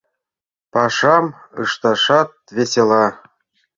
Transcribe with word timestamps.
Пашам 0.71 1.25
ышташат 1.61 2.29
весела! 2.55 3.05